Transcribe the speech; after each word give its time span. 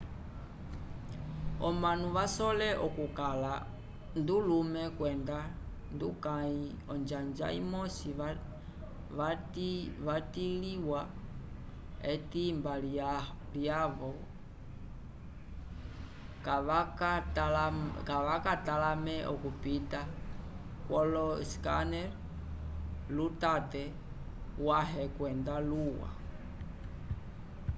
omanu 1.67 2.07
vasole 2.17 2.67
okukala 2.85 3.53
ndulume 4.19 4.83
kwenda 4.97 5.39
ndukãyi 5.93 6.63
onjanja 6.93 7.47
imosi 7.59 8.07
vatliwa 10.05 10.99
etimba 12.13 12.73
lyavo 13.57 14.11
kavakatalamele 18.07 19.27
okupita 19.33 20.01
kwolo 20.85 21.25
scanners 21.51 22.15
lutate 23.15 23.83
wãhe 24.67 25.03
kwenda 25.17 25.55
luwa 25.69 26.09